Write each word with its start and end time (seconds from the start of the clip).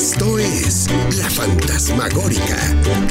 Esto 0.00 0.38
es 0.38 0.86
La 1.18 1.28
Fantasmagórica, 1.28 2.56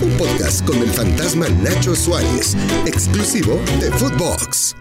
un 0.02 0.12
podcast 0.12 0.66
con 0.66 0.78
el 0.78 0.88
fantasma 0.88 1.46
Nacho 1.62 1.94
Suárez, 1.94 2.56
exclusivo 2.86 3.60
de 3.82 3.92
Footbox. 3.92 4.74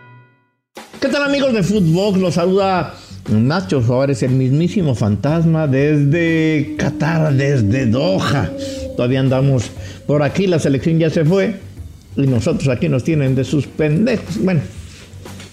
¿Qué 1.00 1.08
tal 1.08 1.24
amigos 1.24 1.52
de 1.52 1.64
Footbox? 1.64 2.20
Los 2.20 2.34
saluda 2.34 2.94
Nacho 3.28 3.82
Suárez, 3.82 4.22
el 4.22 4.30
mismísimo 4.30 4.94
fantasma 4.94 5.66
desde 5.66 6.76
Qatar, 6.78 7.34
desde 7.34 7.86
Doha. 7.86 8.52
Todavía 8.96 9.18
andamos 9.18 9.72
por 10.06 10.22
aquí, 10.22 10.46
la 10.46 10.60
selección 10.60 11.00
ya 11.00 11.10
se 11.10 11.24
fue 11.24 11.56
y 12.16 12.22
nosotros 12.28 12.68
aquí 12.68 12.88
nos 12.88 13.02
tienen 13.02 13.34
de 13.34 13.42
sus 13.42 13.66
pendejos. 13.66 14.38
Bueno, 14.44 14.60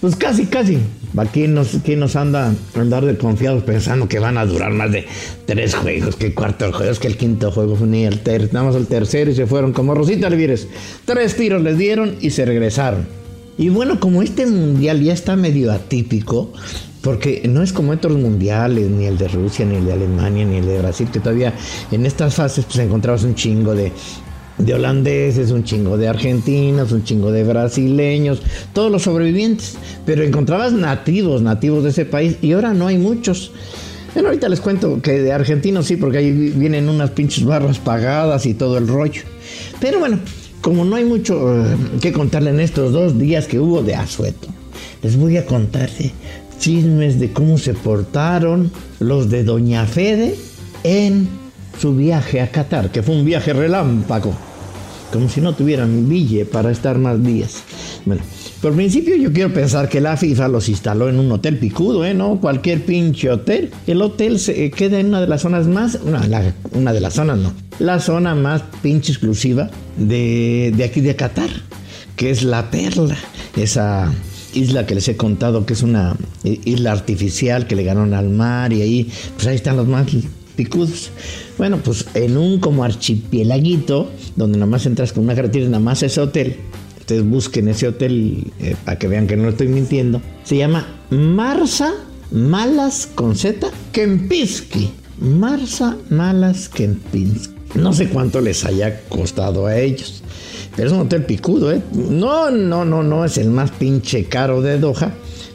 pues 0.04 0.16
casi, 0.16 0.44
casi. 0.44 0.76
Aquí 1.16 1.48
nos, 1.48 1.76
aquí 1.76 1.96
nos 1.96 2.14
anda 2.14 2.52
andar 2.74 3.06
de 3.06 3.16
confiados 3.16 3.62
pensando 3.62 4.06
que 4.06 4.18
van 4.18 4.36
a 4.36 4.44
durar 4.44 4.70
más 4.70 4.92
de 4.92 5.06
tres 5.46 5.74
juegos, 5.74 6.16
que 6.16 6.34
cuarto 6.34 6.70
juego, 6.74 6.94
que 7.00 7.06
el 7.06 7.16
quinto 7.16 7.50
juego 7.50 7.74
ni 7.86 8.04
el 8.04 8.20
tercero, 8.20 8.52
nada 8.52 8.66
más 8.66 8.76
el 8.76 8.86
tercero 8.86 9.30
y 9.30 9.34
se 9.34 9.46
fueron 9.46 9.72
como 9.72 9.94
Rosita 9.94 10.26
Alvírez. 10.26 10.68
Tres 11.06 11.36
tiros 11.36 11.62
les 11.62 11.78
dieron 11.78 12.16
y 12.20 12.28
se 12.28 12.44
regresaron. 12.44 13.06
Y 13.56 13.70
bueno, 13.70 13.98
como 13.98 14.20
este 14.20 14.44
mundial 14.44 15.02
ya 15.02 15.14
está 15.14 15.36
medio 15.36 15.72
atípico, 15.72 16.52
porque 17.00 17.40
no 17.48 17.62
es 17.62 17.72
como 17.72 17.92
otros 17.92 18.18
mundiales, 18.18 18.90
ni 18.90 19.06
el 19.06 19.16
de 19.16 19.28
Rusia, 19.28 19.64
ni 19.64 19.76
el 19.76 19.86
de 19.86 19.92
Alemania, 19.94 20.44
ni 20.44 20.56
el 20.56 20.66
de 20.66 20.80
Brasil, 20.80 21.08
que 21.10 21.20
todavía 21.20 21.54
en 21.90 22.04
estas 22.04 22.34
fases 22.34 22.66
pues 22.66 22.78
encontrabas 22.78 23.24
un 23.24 23.34
chingo 23.34 23.74
de, 23.74 23.90
de 24.58 24.74
holandeses, 24.74 25.50
un 25.50 25.64
chingo 25.64 25.96
de 25.96 26.08
argentinos, 26.08 26.92
un 26.92 27.04
chingo 27.04 27.32
de 27.32 27.44
brasileños, 27.44 28.42
todos 28.72 28.90
los 28.90 29.02
sobrevivientes. 29.02 29.76
Pero 30.06 30.22
encontrabas 30.22 30.72
nativos, 30.72 31.42
nativos 31.42 31.84
de 31.84 31.90
ese 31.90 32.04
país, 32.04 32.36
y 32.42 32.52
ahora 32.52 32.74
no 32.74 32.86
hay 32.86 32.98
muchos. 32.98 33.52
Bueno, 34.14 34.28
ahorita 34.28 34.48
les 34.48 34.60
cuento 34.60 35.02
que 35.02 35.20
de 35.22 35.32
argentinos 35.32 35.86
sí, 35.86 35.96
porque 35.96 36.18
ahí 36.18 36.30
vienen 36.30 36.88
unas 36.88 37.10
pinches 37.10 37.44
barras 37.44 37.78
pagadas 37.78 38.46
y 38.46 38.54
todo 38.54 38.78
el 38.78 38.86
rollo. 38.86 39.22
Pero 39.80 39.98
bueno, 39.98 40.20
como 40.60 40.84
no 40.84 40.96
hay 40.96 41.04
mucho 41.04 41.62
eh, 41.62 41.76
que 42.00 42.12
contarle 42.12 42.50
en 42.50 42.60
estos 42.60 42.92
dos 42.92 43.18
días 43.18 43.46
que 43.46 43.58
hubo 43.58 43.82
de 43.82 43.96
asueto, 43.96 44.48
les 45.02 45.16
voy 45.16 45.36
a 45.36 45.44
contar 45.44 45.90
eh, 45.98 46.12
chismes 46.58 47.18
de 47.18 47.32
cómo 47.32 47.58
se 47.58 47.74
portaron 47.74 48.70
los 49.00 49.28
de 49.30 49.44
Doña 49.44 49.84
Fede 49.84 50.36
en 50.84 51.28
su 51.78 51.94
viaje 51.94 52.40
a 52.40 52.50
Qatar, 52.50 52.90
que 52.90 53.02
fue 53.02 53.16
un 53.16 53.24
viaje 53.24 53.52
relámpago, 53.52 54.32
como 55.14 55.28
si 55.28 55.40
no 55.40 55.54
tuvieran 55.54 56.08
bille 56.08 56.44
para 56.44 56.72
estar 56.72 56.98
más 56.98 57.22
días. 57.22 57.62
Bueno, 58.04 58.20
por 58.60 58.74
principio 58.74 59.14
yo 59.14 59.32
quiero 59.32 59.54
pensar 59.54 59.88
que 59.88 60.00
la 60.00 60.16
FIFA 60.16 60.48
los 60.48 60.68
instaló 60.68 61.08
en 61.08 61.20
un 61.20 61.30
hotel 61.30 61.56
picudo, 61.56 62.04
¿eh? 62.04 62.14
No 62.14 62.40
cualquier 62.40 62.84
pinche 62.84 63.30
hotel. 63.30 63.70
El 63.86 64.02
hotel 64.02 64.40
se 64.40 64.72
queda 64.72 64.98
en 64.98 65.06
una 65.06 65.20
de 65.20 65.28
las 65.28 65.42
zonas 65.42 65.68
más, 65.68 66.00
una 66.02 66.92
de 66.92 67.00
las 67.00 67.14
zonas 67.14 67.38
no, 67.38 67.52
la 67.78 68.00
zona 68.00 68.34
más 68.34 68.64
pinche 68.82 69.12
exclusiva 69.12 69.70
de, 69.96 70.72
de 70.76 70.82
aquí 70.82 71.00
de 71.00 71.14
Qatar, 71.14 71.50
que 72.16 72.30
es 72.30 72.42
la 72.42 72.72
Perla, 72.72 73.16
esa 73.56 74.12
isla 74.52 74.84
que 74.84 74.96
les 74.96 75.06
he 75.06 75.16
contado 75.16 75.64
que 75.64 75.74
es 75.74 75.82
una 75.82 76.16
isla 76.42 76.90
artificial 76.90 77.68
que 77.68 77.76
le 77.76 77.84
ganaron 77.84 78.14
al 78.14 78.30
mar 78.30 78.72
y 78.72 78.82
ahí, 78.82 79.12
pues 79.36 79.46
ahí 79.46 79.54
están 79.54 79.76
los 79.76 79.86
más 79.86 80.08
picudos. 80.54 81.10
Bueno, 81.58 81.78
pues 81.84 82.06
en 82.14 82.36
un 82.36 82.58
como 82.58 82.84
archipielaguito, 82.84 84.10
donde 84.36 84.58
nada 84.58 84.70
más 84.70 84.86
entras 84.86 85.12
con 85.12 85.24
una 85.24 85.34
carretera, 85.34 85.66
nada 85.66 85.80
más 85.80 86.02
ese 86.02 86.20
hotel. 86.20 86.56
Ustedes 86.98 87.24
busquen 87.24 87.68
ese 87.68 87.88
hotel 87.88 88.50
eh, 88.60 88.76
para 88.84 88.98
que 88.98 89.08
vean 89.08 89.26
que 89.26 89.36
no 89.36 89.48
estoy 89.50 89.68
mintiendo. 89.68 90.22
Se 90.44 90.56
llama 90.56 90.86
Marsa 91.10 91.92
Malas 92.30 93.08
con 93.14 93.36
Z 93.36 93.68
Kempinski. 93.92 94.90
Marsa 95.18 95.96
Malas 96.08 96.68
Kempinski. 96.68 97.54
No 97.74 97.92
sé 97.92 98.08
cuánto 98.08 98.40
les 98.40 98.64
haya 98.64 99.00
costado 99.08 99.66
a 99.66 99.76
ellos. 99.76 100.22
Pero 100.76 100.88
es 100.88 100.94
un 100.94 101.00
hotel 101.00 101.24
picudo, 101.24 101.72
¿eh? 101.72 101.82
No, 101.92 102.50
no, 102.50 102.84
no, 102.84 103.02
no 103.02 103.24
es 103.24 103.38
el 103.38 103.50
más 103.50 103.70
pinche 103.72 104.24
caro 104.24 104.60
de 104.60 104.78
Doha, 104.78 105.12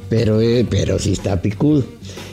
pero, 0.09 0.39
eh, 0.41 0.65
pero 0.69 0.99
sí 0.99 1.13
está 1.13 1.41
picudo. 1.41 1.83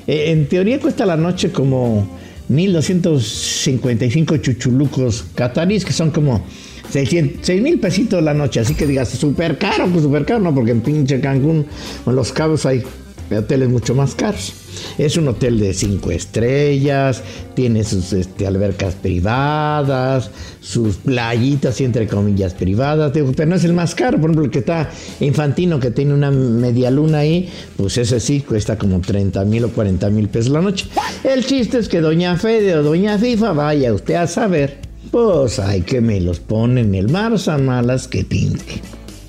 Eh, 0.07 0.31
en 0.31 0.49
teoría 0.49 0.81
cuesta 0.81 1.05
la 1.05 1.17
noche 1.17 1.51
como 1.51 2.09
1.255 2.51 4.41
chuchulucos 4.41 5.25
cataríes, 5.35 5.85
que 5.85 5.93
son 5.93 6.11
como 6.11 6.45
6 6.91 7.63
mil 7.63 7.81
pesitos 7.81 8.23
la 8.23 8.35
noche. 8.35 8.61
Así 8.61 8.75
que 8.75 8.87
digas, 8.87 9.09
súper 9.09 9.59
caro, 9.59 9.87
pues 9.89 10.03
súper 10.03 10.25
caro, 10.25 10.41
no, 10.41 10.55
porque 10.55 10.71
en 10.71 10.81
pinche 10.81 11.21
Cancún 11.21 11.67
en 12.07 12.15
Los 12.15 12.33
Cabos 12.33 12.67
hay 12.67 12.83
hoteles 13.31 13.69
mucho 13.69 13.95
más 13.95 14.15
caros. 14.15 14.53
Es 14.99 15.17
un 15.17 15.29
hotel 15.29 15.59
de 15.59 15.73
cinco 15.75 16.11
estrellas, 16.11 17.23
tiene 17.55 17.83
sus 17.85 18.13
este, 18.13 18.47
albercas 18.47 18.95
privadas, 18.95 20.31
sus 20.61 20.97
playitas 20.97 21.81
y 21.81 21.85
entre 21.85 22.07
comillas 22.07 22.55
privadas, 22.55 23.13
pero 23.13 23.47
no 23.47 23.57
es 23.57 23.65
el 23.65 23.73
más 23.73 23.95
caro. 23.95 24.21
Por 24.21 24.31
ejemplo, 24.31 24.45
el 24.45 24.51
que 24.51 24.61
está 24.61 24.91
infantino, 25.21 25.81
que 25.81 25.91
tiene 25.91 26.15
una 26.15 26.31
media 26.31 26.91
luna 26.91 27.19
ahí, 27.19 27.49
pues 27.77 27.99
ese 27.99 28.21
sí 28.21 28.41
cuesta 28.41 28.77
como 28.77 29.01
30 29.01 29.45
mil 29.45 29.65
o 29.65 29.71
40 29.71 30.11
mil 30.11 30.29
pesos 30.29 30.53
la 30.53 30.61
noche. 30.61 30.87
El 31.25 31.45
chiste 31.45 31.79
es 31.79 31.89
que 31.89 32.01
Doña 32.01 32.37
Fede 32.37 32.77
o 32.77 32.83
Doña 32.83 33.19
FIFA, 33.19 33.53
vaya 33.53 33.95
usted 33.95 34.15
a 34.15 34.27
saber, 34.27 34.79
pues 35.11 35.59
hay 35.59 35.83
que 35.83 36.01
me 36.01 36.21
los 36.21 36.41
ponen 36.41 36.95
el 36.95 37.09
mar, 37.09 37.33
malas 37.61 38.09
que 38.09 38.25
pinte. 38.25 38.83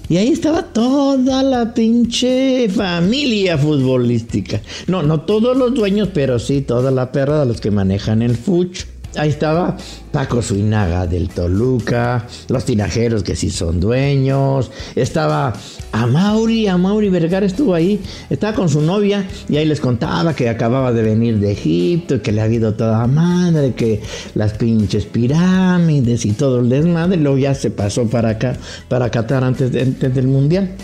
Y 0.09 0.15
ahí 0.15 0.29
estaba 0.29 0.63
toda 0.63 1.43
la 1.43 1.73
pinche 1.73 2.69
familia 2.69 3.57
futbolística. 3.57 4.61
No, 4.87 5.03
no 5.03 5.21
todos 5.21 5.57
los 5.57 5.73
dueños, 5.73 6.09
pero 6.13 6.39
sí 6.39 6.61
toda 6.61 6.91
la 6.91 7.11
perra 7.11 7.41
de 7.41 7.45
los 7.45 7.59
que 7.59 7.71
manejan 7.71 8.21
el 8.21 8.37
fucho. 8.37 8.85
Ahí 9.17 9.29
estaba 9.29 9.75
Paco 10.11 10.41
Suinaga 10.41 11.07
del 11.07 11.29
Toluca, 11.29 12.27
los 12.49 12.65
tinajeros 12.65 13.23
que 13.23 13.35
sí 13.35 13.49
son 13.49 13.79
dueños, 13.79 14.71
estaba 14.95 15.53
Amauri, 15.91 16.67
Amauri 16.67 17.09
Vergara 17.09 17.45
estuvo 17.45 17.73
ahí, 17.73 17.99
estaba 18.29 18.53
con 18.53 18.69
su 18.69 18.81
novia 18.81 19.27
y 19.49 19.57
ahí 19.57 19.65
les 19.65 19.79
contaba 19.79 20.35
que 20.35 20.49
acababa 20.49 20.93
de 20.93 21.01
venir 21.01 21.39
de 21.39 21.51
Egipto, 21.51 22.21
que 22.21 22.31
le 22.31 22.41
ha 22.41 22.43
habido 22.43 22.75
toda 22.75 23.07
madre, 23.07 23.73
que 23.73 24.01
las 24.35 24.53
pinches 24.53 25.05
pirámides 25.05 26.25
y 26.25 26.33
todo 26.33 26.59
el 26.59 26.69
desmadre, 26.69 27.17
luego 27.17 27.37
ya 27.37 27.55
se 27.55 27.71
pasó 27.71 28.07
para 28.07 28.29
acá, 28.29 28.55
para 28.87 29.09
Qatar 29.09 29.43
antes, 29.43 29.75
antes 29.75 30.13
del 30.13 30.27
Mundial. 30.27 30.75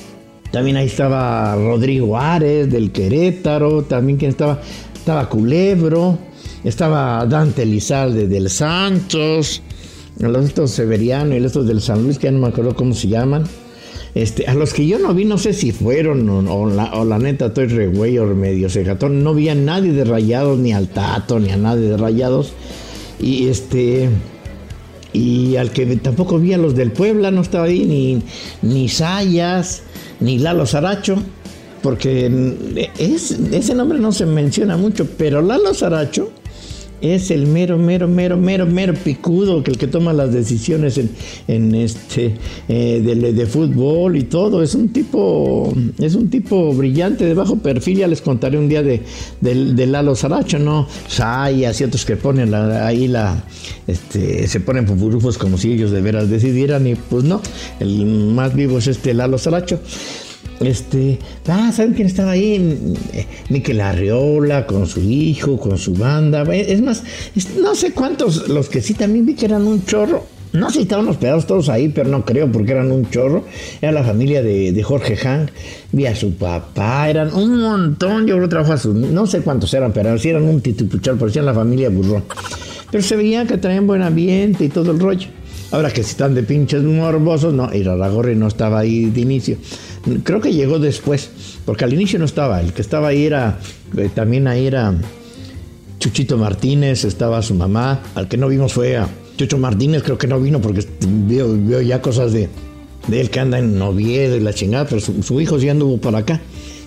También 0.51 0.77
ahí 0.77 0.85
estaba 0.85 1.55
Rodrigo 1.55 2.17
Ares 2.17 2.71
del 2.71 2.91
Querétaro, 2.91 3.83
también 3.83 4.17
quien 4.17 4.31
estaba, 4.31 4.61
estaba 4.93 5.27
Culebro, 5.27 6.17
estaba 6.63 7.25
Dante 7.25 7.65
Lizalde 7.65 8.27
del 8.27 8.49
Santos, 8.49 9.61
los 10.17 10.45
estos 10.45 10.71
Severiano 10.71 11.35
y 11.35 11.39
los 11.39 11.47
estos 11.47 11.67
del 11.67 11.81
San 11.81 12.03
Luis, 12.03 12.17
que 12.17 12.25
ya 12.25 12.31
no 12.31 12.39
me 12.39 12.47
acuerdo 12.47 12.75
cómo 12.75 12.93
se 12.93 13.07
llaman. 13.07 13.43
Este, 14.15 14.45
a 14.45 14.53
los 14.53 14.73
que 14.73 14.85
yo 14.85 14.99
no 14.99 15.13
vi, 15.13 15.25
no 15.25 15.39
sé 15.39 15.53
si 15.53 15.71
fueron 15.71 16.29
o, 16.29 16.67
la, 16.67 17.17
neta 17.17 17.47
estoy 17.47 17.65
re 17.65 17.87
güey 17.87 18.19
o 18.19 18.27
medio 18.27 18.69
segatón, 18.69 19.23
no 19.23 19.33
vi 19.33 19.49
a 19.49 19.55
nadie 19.55 19.91
de 19.91 20.03
rayados, 20.03 20.59
ni 20.59 20.71
al 20.71 20.87
Tato, 20.87 21.39
ni 21.39 21.49
a 21.49 21.57
nadie 21.57 21.89
de 21.89 21.97
rayados. 21.97 22.53
Y 23.19 23.47
este. 23.47 24.09
Y 25.13 25.57
al 25.57 25.71
que 25.71 25.85
tampoco 25.97 26.39
vi 26.39 26.53
a 26.53 26.57
los 26.57 26.75
del 26.75 26.91
Puebla, 26.91 27.29
no 27.29 27.41
estaba 27.41 27.65
ahí, 27.65 27.85
ni, 27.85 28.23
ni 28.63 28.89
Sayas, 28.89 29.83
ni 30.19 30.39
Lalo 30.39 30.65
Saracho, 30.65 31.17
porque 31.83 32.31
es, 32.97 33.31
ese 33.31 33.75
nombre 33.75 33.99
no 33.99 34.11
se 34.11 34.25
menciona 34.25 34.75
mucho, 34.75 35.07
pero 35.17 35.43
Lalo 35.43 35.75
Saracho 35.75 36.31
es 37.03 37.31
el 37.31 37.47
mero, 37.47 37.77
mero, 37.77 38.07
mero, 38.07 38.37
mero, 38.37 38.65
mero 38.65 38.93
picudo, 38.93 39.61
que 39.61 39.71
el 39.71 39.77
que 39.77 39.87
toma 39.87 40.13
las 40.13 40.31
decisiones 40.31 40.97
en, 41.49 41.75
este 41.75 42.33
eh, 42.69 43.01
de, 43.35 43.45
fútbol 43.45 44.15
y 44.15 44.23
todo. 44.23 44.63
Es 44.63 44.73
un 44.73 44.87
tipo, 44.87 45.73
es 45.99 46.15
un 46.15 46.29
tipo 46.29 46.73
brillante 46.73 47.25
de 47.25 47.33
bajo 47.33 47.57
perfil. 47.57 47.97
Ya 47.97 48.07
les 48.07 48.21
contaré 48.21 48.57
un 48.57 48.69
día 48.69 48.81
de, 48.81 49.01
de, 49.41 49.85
Lalo 49.85 50.15
Saracho, 50.15 50.59
¿no? 50.59 50.87
Sayas 51.09 51.81
y 51.81 51.83
otros 51.83 52.05
que 52.05 52.15
ponen 52.15 52.53
ahí 52.53 53.09
la, 53.09 53.43
este, 53.85 54.47
se 54.47 54.61
ponen 54.61 54.85
pupurufos 54.85 55.37
como 55.37 55.57
si 55.57 55.73
ellos 55.73 55.91
de 55.91 56.01
veras 56.01 56.29
decidieran 56.29 56.87
y 56.87 56.95
pues 56.95 57.25
no, 57.25 57.41
el 57.81 58.05
más 58.05 58.55
vivo 58.55 58.77
es 58.77 58.87
este 58.87 59.13
Lalo 59.13 59.37
Saracho. 59.37 59.81
Este, 60.65 61.19
ah, 61.47 61.71
¿saben 61.71 61.93
quién 61.93 62.07
estaba 62.07 62.31
ahí? 62.31 62.95
Miquel 63.49 63.81
Arriola 63.81 64.65
con 64.65 64.87
su 64.87 65.01
hijo, 65.01 65.57
con 65.57 65.77
su 65.77 65.93
banda. 65.93 66.43
Es 66.53 66.81
más, 66.81 67.03
no 67.61 67.75
sé 67.75 67.91
cuántos, 67.91 68.47
los 68.47 68.69
que 68.69 68.81
sí 68.81 68.93
también 68.93 69.25
vi 69.25 69.35
que 69.35 69.45
eran 69.45 69.65
un 69.67 69.85
chorro. 69.85 70.23
No 70.53 70.69
sé 70.69 70.75
si 70.75 70.81
estaban 70.83 71.07
hospedados 71.07 71.47
todos 71.47 71.67
ahí, 71.67 71.89
pero 71.89 72.09
no 72.09 72.23
creo 72.25 72.51
porque 72.51 72.73
eran 72.73 72.91
un 72.91 73.09
chorro. 73.09 73.43
Era 73.81 73.91
la 73.91 74.03
familia 74.03 74.43
de, 74.43 74.83
Jorge 74.83 75.15
Hank. 75.17 75.49
Vi 75.91 76.05
a 76.05 76.15
su 76.15 76.35
papá, 76.35 77.09
eran 77.09 77.33
un 77.33 77.59
montón. 77.59 78.27
Yo 78.27 78.35
creo 78.35 78.47
que 78.47 78.51
trabajó 78.51 78.73
a 78.73 78.77
su. 78.77 78.93
No 78.93 79.25
sé 79.25 79.41
cuántos 79.41 79.73
eran, 79.73 79.91
pero 79.91 80.15
sí 80.19 80.29
eran 80.29 80.43
un 80.43 80.61
titupuchal, 80.61 81.17
parecían 81.17 81.45
la 81.45 81.55
familia 81.55 81.89
burrón. 81.89 82.23
Pero 82.91 83.03
se 83.03 83.15
veía 83.15 83.47
que 83.47 83.57
traían 83.57 83.87
buen 83.87 84.03
ambiente 84.03 84.65
y 84.65 84.69
todo 84.69 84.91
el 84.91 84.99
rollo. 84.99 85.27
Ahora 85.71 85.89
que 85.89 86.03
si 86.03 86.11
están 86.11 86.35
de 86.35 86.43
pinches 86.43 86.83
morbosos, 86.83 87.51
no, 87.51 87.73
Iraragorri 87.73 88.35
no 88.35 88.47
estaba 88.47 88.77
ahí 88.77 89.05
de 89.05 89.21
inicio. 89.21 89.57
Creo 90.23 90.41
que 90.41 90.51
llegó 90.51 90.79
después, 90.79 91.29
porque 91.65 91.85
al 91.85 91.93
inicio 91.93 92.19
no 92.19 92.25
estaba. 92.25 92.61
El 92.61 92.73
que 92.73 92.81
estaba 92.81 93.09
ahí 93.09 93.25
era, 93.25 93.59
eh, 93.97 94.09
también 94.13 94.47
ahí 94.47 94.67
era 94.67 94.93
Chuchito 95.99 96.37
Martínez, 96.37 97.05
estaba 97.05 97.41
su 97.41 97.53
mamá. 97.53 98.01
Al 98.15 98.27
que 98.27 98.37
no 98.37 98.47
vimos 98.47 98.73
fue 98.73 98.97
a 98.97 99.07
Chucho 99.37 99.57
Martínez, 99.57 100.03
creo 100.03 100.17
que 100.17 100.27
no 100.27 100.39
vino 100.39 100.61
porque 100.61 100.85
vio, 101.07 101.81
ya 101.81 102.01
cosas 102.01 102.33
de, 102.33 102.49
él 103.11 103.29
que 103.29 103.39
anda 103.39 103.59
en 103.59 103.81
Oviedo 103.81 104.35
y 104.35 104.41
la 104.41 104.53
chingada, 104.53 104.85
pero 104.85 104.99
su, 104.99 105.23
su 105.23 105.39
hijo 105.39 105.59
sí 105.59 105.69
anduvo 105.69 105.97
por 105.97 106.15
acá. 106.15 106.41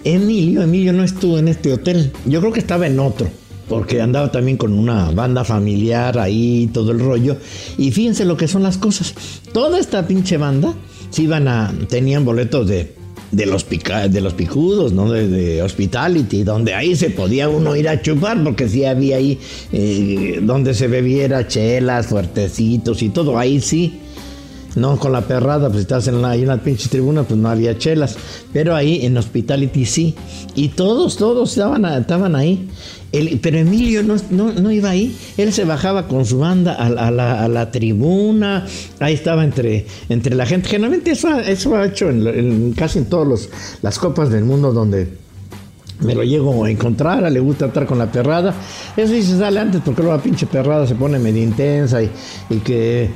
Emilio, 0.04 0.62
Emilio 0.62 0.92
no 0.92 1.02
estuvo 1.02 1.38
en 1.38 1.48
este 1.48 1.72
hotel. 1.72 2.12
Yo 2.26 2.40
creo 2.40 2.52
que 2.52 2.60
estaba 2.60 2.86
en 2.86 3.00
otro 3.00 3.28
porque 3.68 4.00
andaba 4.00 4.30
también 4.30 4.56
con 4.56 4.72
una 4.72 5.10
banda 5.10 5.44
familiar 5.44 6.18
ahí, 6.18 6.70
todo 6.72 6.92
el 6.92 7.00
rollo. 7.00 7.36
Y 7.78 7.90
fíjense 7.90 8.24
lo 8.24 8.36
que 8.36 8.48
son 8.48 8.62
las 8.62 8.78
cosas. 8.78 9.14
Toda 9.52 9.78
esta 9.78 10.06
pinche 10.06 10.36
banda 10.36 10.74
se 11.10 11.22
iban 11.22 11.48
a, 11.48 11.72
tenían 11.88 12.24
boletos 12.24 12.68
de, 12.68 12.94
de 13.30 13.46
los, 13.46 13.66
de 13.68 14.20
los 14.20 14.34
picudos, 14.34 14.92
¿no? 14.92 15.10
De, 15.10 15.62
Hospitality, 15.62 16.44
donde 16.44 16.74
ahí 16.74 16.94
se 16.96 17.10
podía 17.10 17.48
uno 17.48 17.74
ir 17.76 17.88
a 17.88 18.00
chupar, 18.00 18.42
porque 18.42 18.68
sí 18.68 18.84
había 18.84 19.16
ahí 19.16 19.38
eh, 19.72 20.40
donde 20.42 20.74
se 20.74 20.86
bebiera 20.86 21.46
chelas, 21.46 22.06
fuertecitos 22.06 23.02
y 23.02 23.08
todo, 23.10 23.38
ahí 23.38 23.60
sí. 23.60 24.00
No 24.76 24.98
con 24.98 25.12
la 25.12 25.22
perrada, 25.22 25.68
pues 25.68 25.80
estás 25.80 26.06
en 26.06 26.22
la, 26.22 26.36
en 26.36 26.46
la 26.46 26.58
pinche 26.58 26.88
tribuna, 26.88 27.24
pues 27.24 27.40
no 27.40 27.48
había 27.48 27.76
chelas. 27.76 28.16
Pero 28.52 28.74
ahí 28.74 29.04
en 29.04 29.16
Hospitality 29.16 29.84
sí. 29.86 30.14
Y 30.54 30.68
todos, 30.68 31.16
todos 31.16 31.50
estaban, 31.50 31.84
estaban 31.84 32.36
ahí 32.36 32.68
pero 33.42 33.58
Emilio 33.58 34.02
no, 34.02 34.70
iba 34.70 34.90
ahí, 34.90 35.16
él 35.36 35.52
se 35.52 35.64
bajaba 35.64 36.08
con 36.08 36.24
su 36.26 36.38
banda 36.38 36.74
a, 36.74 37.10
la, 37.10 37.70
tribuna, 37.70 38.66
ahí 39.00 39.14
estaba 39.14 39.44
entre, 39.44 39.86
entre 40.08 40.34
la 40.34 40.44
gente. 40.44 40.68
Generalmente 40.68 41.12
eso, 41.12 41.38
eso 41.40 41.76
ha 41.76 41.86
hecho 41.86 42.10
en, 42.10 42.72
casi 42.72 42.98
en 42.98 43.06
todas 43.06 43.48
las 43.82 43.98
copas 43.98 44.30
del 44.30 44.44
mundo 44.44 44.72
donde 44.72 45.08
me 46.00 46.14
lo 46.14 46.22
llego 46.22 46.64
a 46.64 46.70
encontrar, 46.70 47.30
le 47.30 47.40
gusta 47.40 47.66
estar 47.66 47.86
con 47.86 47.98
la 47.98 48.10
perrada. 48.10 48.54
Eso 48.96 49.12
se 49.14 49.38
sale 49.38 49.60
antes 49.60 49.80
porque 49.84 50.02
luego 50.02 50.16
la 50.16 50.22
pinche 50.22 50.46
perrada 50.46 50.86
se 50.86 50.94
pone 50.94 51.18
medio 51.18 51.42
intensa 51.42 52.02
y, 52.02 52.10
que 52.64 53.10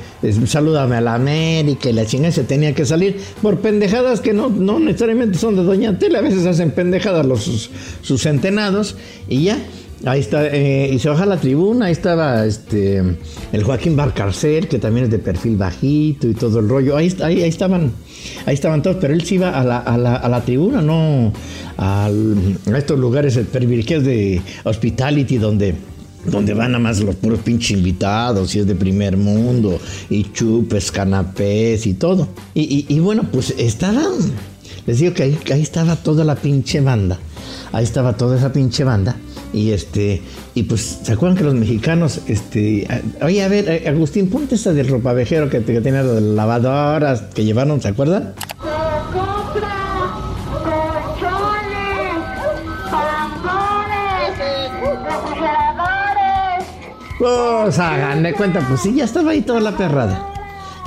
salúdame 0.45 0.95
a 0.95 1.01
la 1.01 1.15
América 1.15 1.89
y 1.89 1.93
la 1.93 2.05
chingada 2.05 2.31
se 2.31 2.43
tenía 2.43 2.73
que 2.73 2.85
salir 2.85 3.19
por 3.41 3.59
pendejadas 3.59 4.21
que 4.21 4.33
no, 4.33 4.49
no 4.49 4.79
necesariamente 4.79 5.37
son 5.37 5.55
de 5.55 5.63
Doña 5.63 5.97
Tela, 5.99 6.19
a 6.19 6.21
veces 6.21 6.45
hacen 6.45 6.71
pendejadas 6.71 7.25
los 7.25 7.43
sus, 7.43 7.69
sus 8.01 8.21
centenados 8.21 8.95
y 9.27 9.45
ya. 9.45 9.57
Ahí 10.03 10.19
está, 10.19 10.47
eh, 10.47 10.89
y 10.91 10.97
se 10.97 11.09
baja 11.09 11.27
la 11.27 11.37
tribuna, 11.37 11.85
ahí 11.85 11.91
estaba 11.91 12.43
este 12.45 13.03
el 13.51 13.63
Joaquín 13.63 13.95
Barcarcel, 13.95 14.67
que 14.67 14.79
también 14.79 15.05
es 15.05 15.11
de 15.11 15.19
perfil 15.19 15.57
bajito 15.57 16.27
y 16.27 16.33
todo 16.33 16.59
el 16.59 16.69
rollo. 16.69 16.97
Ahí, 16.97 17.15
ahí, 17.23 17.43
estaban, 17.43 17.91
ahí 18.47 18.55
estaban 18.55 18.81
todos, 18.81 18.97
pero 18.99 19.13
él 19.13 19.23
sí 19.23 19.35
iba 19.35 19.51
a 19.51 19.63
la, 19.63 19.77
a 19.77 19.97
la, 19.99 20.15
a 20.15 20.27
la 20.27 20.41
tribuna, 20.41 20.81
no 20.81 21.31
a 21.77 22.09
estos 22.75 22.97
lugares 22.99 23.39
privilegiados 23.51 24.05
de 24.05 24.41
hospitality 24.63 25.37
donde 25.37 25.75
donde 26.25 26.53
van 26.53 26.75
a 26.75 26.79
más 26.79 26.99
los 26.99 27.15
puros 27.15 27.39
pinches 27.39 27.71
invitados 27.71 28.55
y 28.55 28.59
es 28.59 28.67
de 28.67 28.75
primer 28.75 29.17
mundo 29.17 29.79
y 30.09 30.31
chupes, 30.31 30.91
canapés 30.91 31.87
y 31.87 31.95
todo. 31.95 32.27
Y, 32.53 32.85
y, 32.87 32.99
bueno, 32.99 33.25
pues 33.31 33.55
estaban, 33.57 34.13
les 34.85 34.99
digo 34.99 35.15
que 35.15 35.23
ahí, 35.23 35.37
ahí 35.51 35.61
estaba 35.61 35.95
toda 35.95 36.23
la 36.23 36.35
pinche 36.35 36.79
banda, 36.79 37.17
ahí 37.71 37.83
estaba 37.83 38.17
toda 38.17 38.37
esa 38.37 38.53
pinche 38.53 38.83
banda 38.83 39.15
y 39.53 39.71
este, 39.71 40.21
y 40.55 40.63
pues, 40.63 40.99
¿se 41.03 41.13
acuerdan 41.13 41.37
que 41.37 41.43
los 41.43 41.55
mexicanos, 41.55 42.21
este, 42.27 42.87
oye, 43.21 43.43
a 43.43 43.47
ver, 43.47 43.69
eh, 43.69 43.89
Agustín, 43.89 44.29
ponte 44.29 44.55
esa 44.55 44.73
del 44.73 44.87
ropavejero 44.87 45.49
que, 45.49 45.63
que 45.63 45.81
tenía 45.81 46.03
de 46.03 46.21
lavadoras 46.21 47.23
que 47.33 47.43
llevaron, 47.43 47.81
¿se 47.81 47.89
acuerdan? 47.89 48.33
Pues 57.21 57.77
hagan 57.77 58.23
de 58.23 58.33
cuenta, 58.33 58.65
pues 58.67 58.81
sí, 58.81 58.95
ya 58.95 59.03
estaba 59.03 59.29
ahí 59.31 59.41
toda 59.41 59.59
la 59.59 59.77
perrada. 59.77 60.27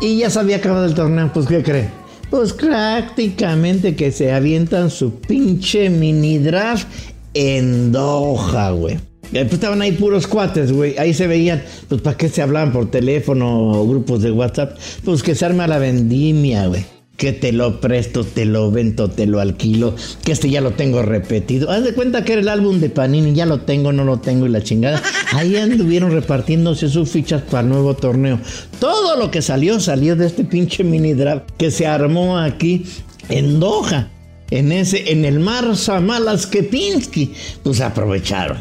Y 0.00 0.18
ya 0.18 0.30
se 0.30 0.40
había 0.40 0.56
acabado 0.56 0.84
el 0.84 0.94
torneo, 0.94 1.30
pues 1.32 1.46
¿qué 1.46 1.62
creen? 1.62 1.90
Pues 2.28 2.52
prácticamente 2.52 3.94
que 3.94 4.10
se 4.10 4.32
avientan 4.32 4.90
su 4.90 5.20
pinche 5.20 5.88
mini 5.90 6.38
draft 6.38 6.88
en 7.34 7.92
Doha, 7.92 8.70
güey. 8.70 8.98
Pues 9.30 9.52
estaban 9.52 9.82
ahí 9.82 9.92
puros 9.92 10.26
cuates, 10.26 10.70
güey. 10.70 10.96
Ahí 10.96 11.12
se 11.12 11.26
veían, 11.26 11.62
pues 11.88 12.00
para 12.00 12.16
qué 12.16 12.28
se 12.28 12.40
hablaban 12.40 12.72
por 12.72 12.90
teléfono 12.90 13.72
o 13.72 13.88
grupos 13.88 14.22
de 14.22 14.30
WhatsApp. 14.30 14.78
Pues 15.04 15.22
que 15.22 15.34
se 15.34 15.44
arma 15.44 15.66
la 15.66 15.78
vendimia, 15.78 16.68
güey. 16.68 16.84
Que 17.16 17.32
te 17.32 17.52
lo 17.52 17.80
presto, 17.80 18.24
te 18.24 18.44
lo 18.44 18.70
vento, 18.70 19.08
te 19.08 19.26
lo 19.26 19.40
alquilo. 19.40 19.94
Que 20.24 20.32
este 20.32 20.50
ya 20.50 20.60
lo 20.60 20.72
tengo 20.72 21.02
repetido. 21.02 21.70
Haz 21.70 21.84
de 21.84 21.94
cuenta 21.94 22.24
que 22.24 22.34
era 22.34 22.42
el 22.42 22.48
álbum 22.48 22.80
de 22.80 22.90
Panini. 22.90 23.34
Ya 23.34 23.46
lo 23.46 23.60
tengo, 23.60 23.92
no 23.92 24.04
lo 24.04 24.18
tengo 24.18 24.46
y 24.46 24.50
la 24.50 24.62
chingada. 24.62 25.02
Ahí 25.32 25.56
anduvieron 25.56 26.12
repartiéndose 26.12 26.88
sus 26.88 27.10
fichas 27.10 27.42
para 27.42 27.62
el 27.62 27.70
nuevo 27.70 27.94
torneo. 27.94 28.38
Todo 28.78 29.16
lo 29.16 29.30
que 29.30 29.42
salió, 29.42 29.80
salió 29.80 30.16
de 30.16 30.26
este 30.26 30.44
pinche 30.44 30.84
mini 30.84 31.14
draft 31.14 31.50
que 31.56 31.70
se 31.70 31.86
armó 31.86 32.38
aquí 32.38 32.84
en 33.28 33.58
Doha 33.58 34.10
en 34.50 34.72
ese, 34.72 35.10
en 35.12 35.24
el 35.24 35.40
mar 35.40 35.76
Samalas 35.76 36.46
Kepinski, 36.46 37.32
pues 37.62 37.80
aprovecharon. 37.80 38.58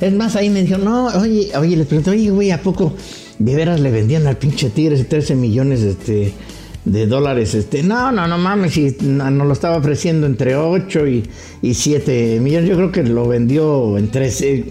Es 0.00 0.12
más, 0.12 0.34
ahí 0.36 0.48
me 0.48 0.62
dijo, 0.62 0.78
no, 0.78 1.08
oye, 1.08 1.50
oye, 1.58 1.76
les 1.76 1.86
pregunté, 1.86 2.10
oye, 2.10 2.30
güey, 2.30 2.50
¿a 2.50 2.62
poco 2.62 2.94
de 3.38 3.54
veras 3.54 3.80
le 3.80 3.90
vendían 3.90 4.26
al 4.26 4.38
pinche 4.38 4.70
Tigres 4.70 5.06
13 5.08 5.34
millones 5.34 5.80
este, 5.80 6.32
de 6.86 7.06
dólares? 7.06 7.54
Este, 7.54 7.82
no, 7.82 8.10
no, 8.10 8.26
no 8.26 8.38
mames, 8.38 8.72
si 8.72 8.96
nos 9.02 9.46
lo 9.46 9.52
estaba 9.52 9.76
ofreciendo 9.76 10.26
entre 10.26 10.56
8 10.56 11.06
y, 11.06 11.24
y 11.60 11.74
7 11.74 12.40
millones, 12.40 12.70
yo 12.70 12.76
creo 12.76 12.92
que 12.92 13.02
lo 13.02 13.28
vendió 13.28 13.98
en 13.98 14.10
13, 14.10 14.64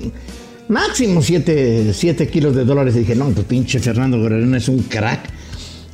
máximo 0.69 1.21
7, 1.21 1.91
7 1.93 2.27
kilos 2.27 2.55
de 2.55 2.65
dólares. 2.65 2.95
Y 2.95 2.99
dije, 2.99 3.15
no, 3.15 3.29
pues 3.29 3.45
pinche 3.45 3.79
Fernando 3.79 4.19
Guerrero 4.19 4.55
es 4.55 4.67
un 4.67 4.79
crack 4.79 5.29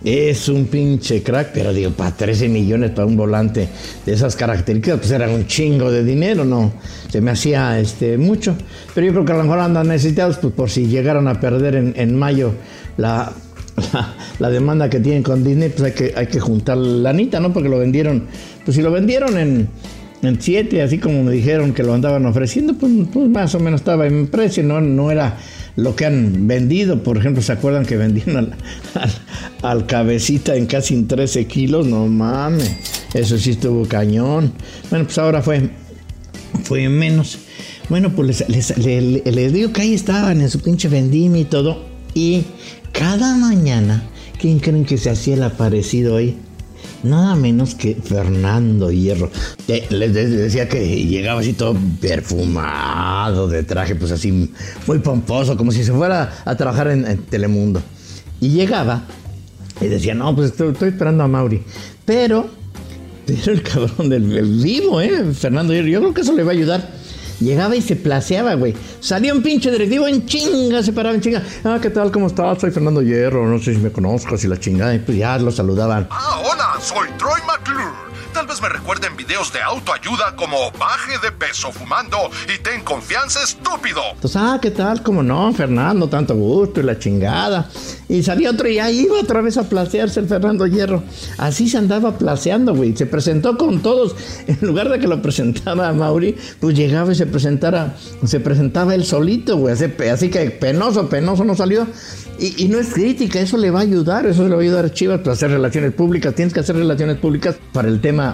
es 0.05 0.49
un 0.49 0.65
pinche 0.65 1.23
crack, 1.23 1.49
pero 1.51 1.73
digo, 1.73 1.89
para 1.89 2.15
13 2.15 2.47
millones 2.47 2.91
para 2.91 3.07
un 3.07 3.17
volante 3.17 3.67
de 4.05 4.13
esas 4.13 4.35
características, 4.35 4.99
pues 4.99 5.11
era 5.11 5.27
un 5.27 5.47
chingo 5.47 5.91
de 5.91 6.03
dinero, 6.03 6.45
¿no? 6.45 6.71
Se 7.09 7.21
me 7.21 7.31
hacía 7.31 7.79
este, 7.79 8.15
mucho. 8.17 8.55
Pero 8.93 9.07
yo 9.07 9.13
creo 9.13 9.25
que 9.25 9.31
a 9.31 9.37
lo 9.37 9.43
mejor 9.43 9.59
andan 9.59 9.87
necesitados, 9.87 10.37
pues 10.37 10.53
por 10.53 10.69
si 10.69 10.85
llegaron 10.85 11.27
a 11.27 11.39
perder 11.39 11.93
en, 11.95 12.15
mayo 12.15 12.53
la, 12.97 13.33
la, 14.39 14.49
demanda 14.51 14.91
que 14.91 14.99
tienen 14.99 15.23
con 15.23 15.43
Disney, 15.43 15.69
pues 15.69 15.81
hay 15.81 15.91
que, 15.93 16.13
hay 16.15 16.27
que 16.27 16.39
juntar 16.39 16.77
la 16.77 17.09
anita, 17.09 17.39
¿no? 17.39 17.51
Porque 17.51 17.67
lo 17.67 17.79
vendieron, 17.79 18.25
pues 18.63 18.77
si 18.77 18.83
lo 18.83 18.91
vendieron 18.91 19.39
en, 19.39 19.67
en 20.21 20.41
7, 20.41 20.83
así 20.83 20.99
como 20.99 21.23
me 21.23 21.31
dijeron 21.31 21.73
que 21.73 21.81
lo 21.81 21.95
andaban 21.95 22.27
ofreciendo, 22.27 22.75
pues, 22.75 22.91
pues 23.11 23.27
más 23.27 23.55
o 23.55 23.59
menos 23.59 23.81
estaba 23.81 24.05
en 24.05 24.27
precio, 24.27 24.61
no, 24.61 24.81
no 24.81 25.09
era 25.09 25.37
lo 25.75 25.95
que 25.95 26.05
han 26.05 26.47
vendido. 26.47 27.03
Por 27.03 27.17
ejemplo, 27.17 27.41
¿se 27.41 27.51
acuerdan 27.51 27.85
que 27.85 27.97
vendieron 27.97 28.37
al, 28.37 28.55
cabecita 29.88 30.55
en 30.55 30.65
casi 30.65 31.01
13 31.03 31.45
kilos? 31.48 31.88
No 31.88 32.07
mames, 32.07 32.72
eso 33.13 33.38
sí 33.38 33.51
estuvo 33.51 33.88
cañón. 33.88 34.53
Bueno, 34.89 35.05
pues 35.05 35.17
ahora 35.17 35.41
fue, 35.41 35.69
fue 36.63 36.88
menos. 36.89 37.39
Bueno, 37.89 38.12
pues 38.15 38.48
les, 38.50 38.77
les, 38.77 39.53
digo 39.53 39.72
que 39.72 39.81
ahí 39.81 39.93
estaban 39.93 40.41
en 40.41 40.50
su 40.50 40.60
pinche 40.60 40.88
vendimia 40.88 41.41
y 41.41 41.45
todo. 41.45 41.84
Y 42.13 42.43
cada 42.91 43.36
mañana, 43.38 44.03
¿quién 44.39 44.60
creen 44.60 44.86
que 44.86 44.98
se 44.98 45.10
hacía 45.10 45.36
el 45.36 45.43
aparecido 45.43 46.17
ahí? 46.17 46.38
nada 47.05 47.36
menos 47.36 47.75
que 47.75 47.95
Fernando 47.95 48.91
Hierro. 48.91 49.29
Les 49.67 50.13
decía 50.13 50.67
que 50.67 51.05
llegaba 51.05 51.41
así 51.41 51.53
todo 51.53 51.77
perfumado 52.01 53.48
de 53.48 53.63
traje, 53.63 53.95
pues 53.95 54.12
así 54.12 54.51
muy 54.88 55.00
pomposo, 55.00 55.55
como 55.55 55.72
si 55.72 55.84
se 55.84 55.93
fuera 55.93 56.31
a 56.43 56.55
trabajar 56.55 56.88
en, 56.89 57.17
Telemundo. 57.24 57.81
Y 58.41 58.50
llegaba 58.50 59.03
y 59.82 59.88
decía, 59.88 60.15
no, 60.15 60.36
pues 60.36 60.51
estoy, 60.51 60.89
esperando 60.89 61.24
a 61.24 61.27
Mauri. 61.27 61.63
Pero, 62.05 62.48
pero 63.25 63.51
el 63.51 63.62
cabrón 63.62 64.10
del 64.10 64.24
vivo, 64.63 65.01
¿eh? 65.01 65.34
Fernando 65.34 65.74
Hierro, 65.74 65.88
yo 65.88 66.00
creo 66.00 66.13
que 66.13 66.22
eso 66.22 66.34
le 66.34 66.44
va 66.44 66.51
a 66.51 66.55
ayudar 66.55 67.05
Llegaba 67.39 67.75
y 67.75 67.82
se 67.82 67.96
placeaba, 67.96 68.53
güey. 68.55 68.74
Salía 69.00 69.34
un 69.34 69.41
pinche 69.44 69.70
directivo 69.70 70.08
en 70.08 70.25
chinga, 70.25 70.82
se 70.82 70.94
paraba 70.94 71.15
en 71.15 71.22
chinga. 71.22 71.44
Ah, 71.63 71.79
¿qué 71.82 71.89
tal? 71.89 72.12
¿Cómo 72.12 72.27
estás? 72.27 72.60
Soy 72.62 72.72
Fernando 72.72 73.01
Hierro. 73.01 73.46
No 73.48 73.60
sé 73.60 73.74
si 73.74 73.79
me 73.79 73.91
conozcas 73.91 74.44
y 74.44 74.48
la 74.48 74.58
chingada. 74.58 74.96
Y 74.96 75.00
pues 75.00 75.17
ya 75.17 75.38
lo 75.38 75.51
saludaban. 75.51 76.08
Ah, 76.12 76.41
hola, 76.46 76.79
soy 76.82 77.10
Troy 77.17 77.41
McClure. 77.46 78.14
Tal 78.36 78.48
vez 78.48 78.62
me 78.62 78.68
recuerden 78.68 79.15
videos 79.15 79.54
de 79.54 79.62
autoayuda 79.62 80.36
como 80.36 80.70
baje 80.77 81.18
de 81.24 81.32
peso 81.32 81.72
fumando 81.72 82.18
y 82.54 82.62
ten 82.62 82.82
confianza 82.82 83.42
estúpido. 83.42 84.01
Entonces, 84.13 84.36
ah, 84.36 84.60
¿qué 84.62 84.72
tal? 84.72 85.01
¿Cómo 85.04 85.24
no, 85.24 85.54
Fernando? 85.54 86.10
Tanto 86.10 86.36
gusto 86.36 86.82
y 86.82 86.84
la 86.84 87.00
chingada. 87.00 87.70
Y 88.10 88.24
salía 88.24 88.51
otro 88.51 88.68
y 88.68 88.77
ahí 88.77 89.06
iba 89.06 89.22
otra 89.22 89.39
vez 89.39 89.58
a 89.58 89.70
placearse 89.70 90.20
el 90.20 90.27
Fernando 90.27 90.68
Hierro. 90.68 91.01
Así 91.38 91.70
se 91.70 91.77
andaba 91.77 92.18
placeando, 92.18 92.75
güey. 92.75 92.94
Se 92.98 93.06
presentó 93.06 93.58
con 93.58 93.82
todos. 93.82 94.15
En 94.48 94.60
lugar 94.68 94.89
de 94.89 95.00
que 95.00 95.08
lo 95.08 95.22
presentara 95.22 95.89
a 95.89 95.94
Mauri, 95.94 96.36
pues 96.60 96.75
llegaba 96.75 97.12
y 97.13 97.15
se 97.15 97.25
presentara, 97.25 97.96
se 98.25 98.39
presentaba 98.39 98.94
él 98.94 99.06
solito, 99.06 99.58
güey. 99.58 99.74
Así, 99.74 100.30
que 100.30 100.51
penoso, 100.51 101.10
penoso 101.10 101.44
no 101.44 101.56
salió. 101.56 101.88
Y, 102.38 102.68
no 102.68 102.80
es 102.80 102.94
crítica, 102.94 103.39
eso 103.39 103.58
le 103.58 103.72
va 103.72 103.80
a 103.80 103.84
ayudar, 103.84 104.25
eso 104.25 104.44
le 104.44 104.50
va 104.50 104.58
a 104.58 104.62
ayudar 104.62 104.86
a 104.86 104.94
Chivas 104.94 105.20
para 105.20 105.34
hacer 105.34 105.51
relaciones 105.51 105.94
públicas. 105.94 106.36
Tienes 106.36 106.54
que 106.54 106.60
hacer 106.60 106.75
relaciones 106.75 107.18
públicas 107.18 107.56
para 107.72 107.88
el 107.88 108.01
tema 108.01 108.25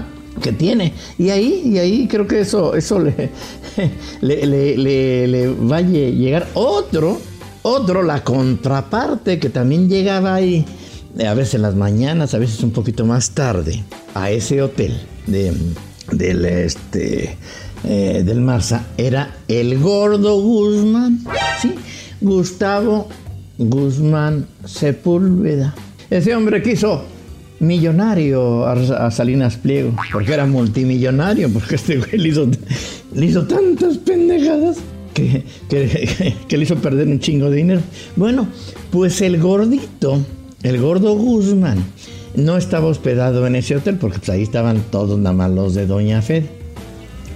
que 0.42 0.52
tiene. 0.52 0.94
Y 1.18 1.30
ahí, 1.30 1.62
y 1.66 1.78
ahí 1.78 2.08
creo 2.08 2.28
que 2.28 2.42
eso, 2.42 2.76
eso 2.76 3.00
le, 3.00 3.30
le, 4.22 4.46
le, 4.46 5.28
le, 5.28 5.48
va 5.50 5.78
a 5.78 5.82
llegar 5.82 6.48
otro, 6.54 7.20
otro, 7.62 8.04
la 8.04 8.24
contraparte 8.24 9.40
que 9.40 9.50
también 9.50 9.90
llegaba 9.90 10.36
ahí, 10.36 10.66
a 11.26 11.34
veces 11.34 11.56
en 11.56 11.64
las 11.64 11.76
mañanas, 11.76 12.34
a 12.34 12.38
veces 12.38 12.62
un 12.64 12.72
poquito 12.72 13.06
más 13.06 13.32
tarde, 13.32 13.84
a 14.14 14.32
ese 14.32 14.62
hotel 14.62 15.00
de, 15.28 15.54
del, 16.12 16.46
este, 16.46 17.38
eh, 17.84 18.24
del 18.26 18.42
Marza, 18.42 18.86
era 18.98 19.36
el 19.48 19.80
gordo 19.80 20.40
Guzmán. 20.40 21.24
Gustavo 22.22 23.08
Guzmán 23.58 24.46
Sepúlveda. 24.66 25.74
Ese 26.10 26.36
hombre 26.36 26.62
quiso 26.62 27.04
millonario 27.62 28.66
a, 28.66 29.12
Salinas 29.12 29.56
Pliego, 29.56 29.94
porque 30.12 30.34
era 30.34 30.46
multimillonario, 30.46 31.50
porque 31.54 31.76
este 31.76 31.98
güey 31.98 32.18
le 32.18 33.26
hizo, 33.26 33.44
tantas 33.46 33.98
pendejadas 34.00 34.78
que, 35.14 35.44
que, 35.70 36.58
le 36.58 36.64
hizo 36.64 36.76
perder 36.78 37.08
un 37.08 37.20
chingo 37.20 37.50
de 37.50 37.58
dinero. 37.58 37.82
Bueno, 38.16 38.48
pues 38.92 39.22
el 39.22 39.40
gordito, 39.40 40.20
el 40.64 40.82
gordo 40.82 41.16
Guzmán, 41.16 41.86
no 42.36 42.58
estaba 42.58 42.88
hospedado 42.88 43.46
en 43.46 43.56
ese 43.56 43.76
hotel, 43.76 43.98
porque 43.98 44.18
pues 44.18 44.30
ahí 44.30 44.42
estaban 44.42 44.82
todos 44.90 45.20
nada 45.20 45.36
más 45.36 45.74
de 45.76 45.86
Doña 45.86 46.22
Fed, 46.22 46.46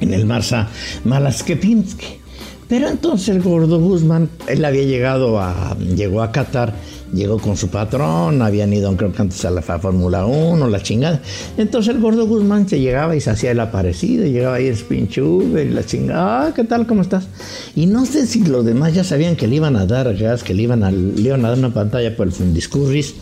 en 0.01 0.13
el 0.13 0.25
Marsa 0.25 0.69
Malaskepinski. 1.03 2.25
Pero 2.67 2.87
entonces 2.87 3.29
el 3.29 3.43
gordo 3.43 3.79
Guzmán, 3.79 4.27
él 4.47 4.65
había 4.65 4.83
llegado 4.83 5.39
a, 5.39 5.77
llegó 5.77 6.23
a 6.23 6.31
Qatar 6.31 6.73
llegó 7.15 7.39
con 7.39 7.57
su 7.57 7.69
patrón, 7.69 8.41
habían 8.41 8.73
ido 8.73 8.95
creo 8.95 9.11
que 9.11 9.21
antes 9.21 9.43
a 9.45 9.49
la 9.49 9.61
Fórmula 9.61 10.25
1, 10.25 10.67
la 10.67 10.83
chingada. 10.83 11.21
Entonces 11.57 11.95
el 11.95 12.01
gordo 12.01 12.27
Guzmán 12.27 12.67
se 12.67 12.79
llegaba 12.79 13.15
y 13.15 13.21
se 13.21 13.31
hacía 13.31 13.51
el 13.51 13.59
aparecido, 13.59 14.25
llegaba 14.25 14.57
ahí 14.57 14.67
el 14.67 14.77
pinche 14.77 15.21
Uber 15.21 15.65
y 15.65 15.69
la 15.71 15.85
chingada, 15.85 16.47
ah, 16.47 16.53
¿qué 16.53 16.63
tal? 16.63 16.85
¿Cómo 16.85 17.01
estás? 17.01 17.27
Y 17.75 17.87
no 17.87 18.05
sé 18.05 18.27
si 18.27 18.43
los 18.43 18.65
demás 18.65 18.93
ya 18.93 19.03
sabían 19.03 19.35
que 19.35 19.47
le 19.47 19.55
iban 19.55 19.75
a 19.75 19.85
dar 19.85 20.13
gas, 20.15 20.43
que 20.43 20.53
le 20.53 20.63
iban 20.63 20.83
a, 20.83 20.91
le 20.91 21.21
iban 21.21 21.43
a 21.45 21.49
dar 21.49 21.57
una 21.57 21.73
pantalla 21.73 22.15
por 22.15 22.27
el 22.27 22.33
Fundiscurris. 22.33 23.15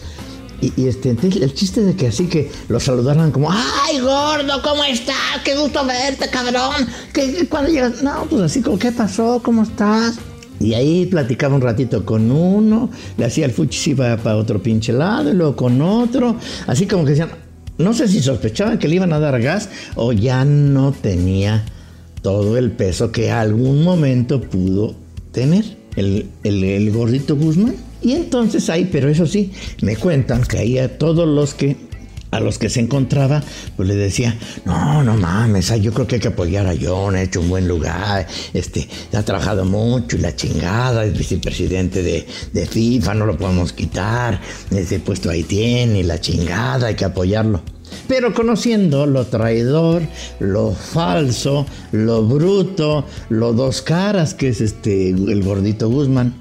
Y, 0.61 0.71
y, 0.77 0.87
este, 0.87 1.09
el 1.09 1.53
chiste 1.53 1.81
de 1.81 1.93
que 1.93 2.07
así 2.07 2.27
que 2.27 2.49
lo 2.69 2.79
saludaran 2.79 3.31
como, 3.31 3.51
¡ay, 3.51 3.99
gordo, 3.99 4.61
¿cómo 4.63 4.81
estás? 4.85 5.41
¡Qué 5.43 5.57
gusto 5.57 5.85
verte, 5.85 6.29
cabrón! 6.29 6.87
¿Qué, 7.11 7.47
cuando 7.49 7.69
llegas? 7.69 8.01
No, 8.01 8.25
pues 8.29 8.43
así 8.43 8.61
como, 8.61 8.79
¿qué 8.79 8.93
pasó? 8.93 9.41
¿Cómo 9.43 9.63
estás? 9.63 10.19
Y 10.63 10.73
ahí 10.73 11.05
platicaba 11.05 11.55
un 11.55 11.61
ratito 11.61 12.05
con 12.05 12.31
uno, 12.31 12.89
le 13.17 13.25
hacía 13.25 13.45
el 13.45 13.51
fuchis 13.51 13.89
iba 13.89 14.15
para 14.17 14.37
otro 14.37 14.63
pinche 14.63 14.93
lado, 14.93 15.29
y 15.29 15.33
luego 15.33 15.55
con 15.55 15.81
otro, 15.81 16.37
así 16.67 16.87
como 16.87 17.03
que 17.03 17.11
decían, 17.11 17.29
no 17.77 17.93
sé 17.93 18.07
si 18.07 18.21
sospechaban 18.21 18.77
que 18.77 18.87
le 18.87 18.95
iban 18.95 19.13
a 19.13 19.19
dar 19.19 19.41
gas 19.41 19.69
o 19.95 20.13
ya 20.13 20.45
no 20.45 20.91
tenía 20.93 21.65
todo 22.21 22.57
el 22.57 22.71
peso 22.71 23.11
que 23.11 23.29
algún 23.31 23.83
momento 23.83 24.39
pudo 24.39 24.95
tener 25.31 25.65
el, 25.95 26.29
el 26.43 26.91
gordito 26.91 27.35
Guzmán. 27.35 27.75
Y 28.01 28.13
entonces 28.13 28.69
ahí, 28.69 28.89
pero 28.91 29.09
eso 29.09 29.25
sí, 29.25 29.51
me 29.81 29.95
cuentan 29.95 30.43
que 30.43 30.57
ahí 30.59 30.77
a 30.77 30.97
todos 30.97 31.27
los 31.27 31.53
que 31.53 31.77
a 32.33 32.39
los 32.39 32.57
que 32.57 32.69
se 32.69 32.79
encontraba, 32.79 33.43
pues 33.75 33.87
le 33.87 33.95
decía, 33.95 34.35
no, 34.65 35.03
no 35.03 35.15
mames, 35.15 35.71
yo 35.81 35.93
creo 35.93 36.07
que 36.07 36.15
hay 36.15 36.21
que 36.21 36.29
apoyar 36.29 36.65
a 36.67 36.73
John, 36.79 37.15
ha 37.15 37.21
hecho 37.21 37.41
un 37.41 37.49
buen 37.49 37.67
lugar, 37.67 38.27
este, 38.53 38.87
ha 39.13 39.23
trabajado 39.23 39.65
mucho 39.65 40.17
y 40.17 40.19
la 40.19 40.35
chingada, 40.35 41.05
es 41.05 41.17
vicepresidente 41.17 42.01
de, 42.01 42.25
de 42.51 42.65
FIFA, 42.65 43.13
no 43.13 43.25
lo 43.25 43.37
podemos 43.37 43.71
quitar, 43.73 44.41
ese 44.71 44.99
puesto 44.99 45.29
ahí 45.29 45.43
tiene 45.43 45.99
y 45.99 46.03
la 46.03 46.19
chingada, 46.19 46.87
hay 46.87 46.95
que 46.95 47.05
apoyarlo. 47.05 47.61
Pero 48.07 48.33
conociendo 48.33 49.05
lo 49.05 49.25
traidor, 49.27 50.01
lo 50.39 50.71
falso, 50.71 51.67
lo 51.91 52.23
bruto, 52.23 53.05
lo 53.29 53.53
dos 53.53 53.83
caras 53.83 54.33
que 54.33 54.49
es 54.49 54.61
este 54.61 55.09
el 55.09 55.43
gordito 55.43 55.89
Guzmán, 55.89 56.33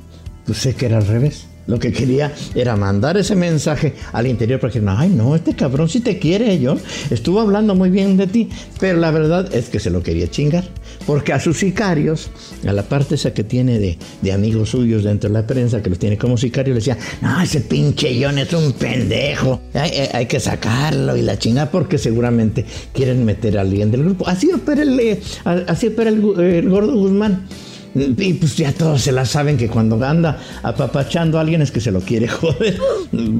pues 0.47 0.59
sé 0.59 0.75
que 0.75 0.87
era 0.87 0.97
al 0.97 1.07
revés. 1.07 1.52
Lo 1.66 1.78
que 1.78 1.92
quería 1.92 2.33
era 2.54 2.76
mandar 2.76 3.16
ese 3.16 3.37
mensaje 3.37 3.95
al 4.12 4.26
interior 4.26 4.59
para 4.59 4.73
que, 4.73 4.83
ay, 4.85 5.11
no, 5.11 5.37
este 5.37 5.54
cabrón 5.54 5.88
sí 5.88 6.00
te 6.00 6.19
quiere, 6.19 6.59
John. 6.62 6.81
Estuvo 7.11 7.40
hablando 7.40 7.75
muy 7.75 7.90
bien 7.90 8.16
de 8.16 8.26
ti, 8.26 8.49
pero 8.81 8.99
la 8.99 9.11
verdad 9.11 9.54
es 9.54 9.69
que 9.69 9.78
se 9.78 9.90
lo 9.90 10.02
quería 10.02 10.28
chingar. 10.28 10.64
Porque 11.07 11.33
a 11.33 11.40
sus 11.40 11.59
sicarios, 11.59 12.31
a 12.66 12.73
la 12.73 12.83
parte 12.83 13.14
esa 13.14 13.33
que 13.33 13.45
tiene 13.45 13.78
de, 13.78 13.99
de 14.21 14.33
amigos 14.33 14.71
suyos 14.71 15.04
dentro 15.04 15.28
de 15.28 15.35
la 15.35 15.47
prensa, 15.47 15.83
que 15.83 15.90
los 15.90 15.99
tiene 15.99 16.19
como 16.19 16.37
sicarios, 16.37 16.75
le 16.75 16.81
decía, 16.81 16.99
no, 17.21 17.40
ese 17.40 17.61
pinche 17.61 18.21
John 18.23 18.38
es 18.38 18.52
un 18.52 18.73
pendejo. 18.73 19.61
Hay, 19.75 19.90
hay, 20.12 20.26
que 20.26 20.40
sacarlo 20.40 21.16
y 21.16 21.23
la 21.23 21.38
chinga 21.38 21.71
porque 21.71 21.99
seguramente 21.99 22.64
quieren 22.92 23.25
meter 23.25 23.59
a 23.59 23.62
alguien 23.62 23.90
del 23.90 24.04
grupo. 24.04 24.28
Así 24.28 24.50
opera 24.52 24.83
el, 24.83 24.99
eh, 24.99 25.21
así 25.45 25.88
opera 25.88 26.11
el, 26.11 26.40
el 26.40 26.69
gordo 26.69 26.95
Guzmán. 26.95 27.47
Y 27.95 28.35
pues 28.35 28.57
ya 28.57 28.73
todos 28.73 29.03
se 29.03 29.13
la 29.13 29.25
saben 29.25 29.57
que 29.57 29.69
cuando 29.69 30.03
anda 30.05 30.39
apapachando 30.63 31.39
a 31.39 31.43
alguien 31.43 31.63
es 31.63 31.71
que 31.71 31.81
se 31.81 31.91
lo 31.91 32.01
quiere 32.01 32.29
joder. 32.29 32.79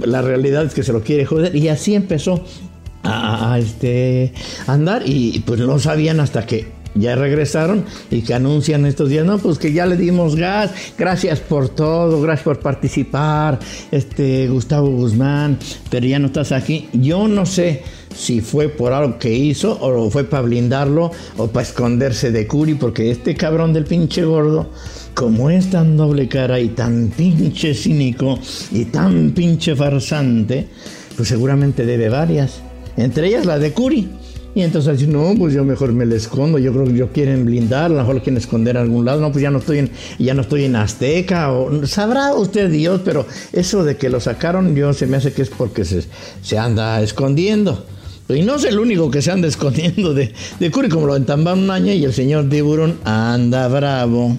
La 0.05 0.23
realidad 0.23 0.65
es 0.65 0.75
que 0.75 0.83
se 0.83 0.93
lo 0.93 1.03
quiere 1.03 1.25
joder. 1.25 1.55
Y 1.57 1.69
así 1.69 1.95
empezó 1.95 2.45
a, 3.03 3.59
este, 3.59 4.33
andar 4.67 5.03
y 5.05 5.41
pues 5.47 5.61
no 5.61 5.79
sabían 5.79 6.21
hasta 6.21 6.47
que 6.47 6.83
ya 6.95 7.17
regresaron 7.17 7.85
y 8.11 8.23
que 8.23 8.35
anuncian 8.35 8.85
estos 8.87 9.09
días, 9.09 9.25
no, 9.25 9.39
pues 9.39 9.59
que 9.59 9.73
ya 9.73 9.87
le 9.87 9.97
dimos 9.97 10.37
gas, 10.37 10.73
gracias 10.99 11.41
por 11.41 11.69
todo, 11.71 12.21
gracias 12.21 12.45
por 12.45 12.61
participar, 12.61 13.59
este 13.91 14.49
Gustavo 14.49 14.91
Guzmán, 14.91 15.59
pero 15.91 16.07
ya 16.07 16.19
no 16.19 16.27
estás 16.27 16.53
aquí. 16.53 16.89
Yo 16.93 17.29
no 17.29 17.47
sé 17.47 17.83
si 18.15 18.41
fue 18.41 18.69
por 18.69 18.93
algo 18.93 19.19
que 19.19 19.33
hizo 19.33 19.79
o 19.81 20.11
fue 20.11 20.25
para 20.25 20.43
blindarlo 20.43 21.11
o 21.37 21.47
para 21.49 21.67
esconderse 21.67 22.31
de 22.31 22.47
Curi, 22.47 22.75
porque 22.75 23.11
este 23.11 23.35
cabrón 23.35 23.73
del 23.73 23.85
pinche 23.85 24.25
gordo, 24.25 24.71
como 25.15 25.51
es 25.51 25.71
tan 25.71 25.97
doble 25.97 26.29
cara 26.29 26.61
y 26.61 26.69
tan 26.69 27.09
pinche 27.09 27.75
cínico 27.75 28.39
y 28.71 28.87
tan 28.87 29.33
pinche 29.33 29.77
farsante, 29.77 30.69
pues 31.17 31.29
seguramente 31.29 31.85
debe 31.85 32.09
varias, 32.09 32.61
entre 32.97 33.29
ellas 33.29 33.47
la 33.47 33.59
de 33.59 33.73
Curi. 33.73 34.09
Y 34.55 34.61
entonces 34.61 34.99
dice, 34.99 35.11
no, 35.11 35.35
pues 35.39 35.55
yo 35.55 35.65
mejor 35.65 35.95
me 35.95 36.05
le 36.05 36.17
escondo, 36.17 36.59
yo 36.59 36.75
creo 36.75 36.85
que 36.85 36.93
yo 36.93 37.11
quieren 37.11 37.47
blindar, 37.47 37.87
a 37.87 37.89
lo 37.89 38.01
mejor 38.01 38.17
quieren 38.17 38.37
esconder 38.37 38.77
en 38.77 38.83
algún 38.83 39.07
lado, 39.07 39.19
no, 39.19 39.33
pues 39.33 39.41
ya 39.41 39.51
no 39.51 39.59
estoy 39.59 39.79
en, 39.79 39.91
ya 40.19 40.35
no 40.35 40.43
estoy 40.43 40.65
en 40.65 40.77
Azteca, 40.77 41.51
o 41.53 41.87
sabrá 41.87 42.35
usted 42.35 42.71
Dios, 42.71 43.01
pero 43.03 43.27
eso 43.55 43.83
de 43.83 43.97
que 43.97 44.11
lo 44.11 44.21
sacaron, 44.21 44.75
yo 44.75 44.93
se 44.93 45.07
me 45.07 45.17
hace 45.17 45.33
que 45.33 45.41
es 45.41 45.49
porque 45.49 45.87
se, 45.87 46.05
se 46.43 46.59
anda 46.59 47.01
escondiendo. 47.01 47.87
Y 48.29 48.43
no 48.43 48.57
es 48.57 48.65
el 48.65 48.79
único 48.79 49.11
que 49.11 49.21
se 49.21 49.31
anda 49.31 49.49
escondiendo 49.49 50.15
de, 50.15 50.33
de 50.59 50.71
Curi, 50.71 50.89
como 50.89 51.07
lo 51.07 51.17
entamban 51.17 51.59
un 51.59 51.71
año 51.71 51.93
y 51.93 52.05
el 52.05 52.13
señor 52.13 52.49
Tiburón 52.49 52.99
anda 53.05 53.69
bravo, 53.69 54.37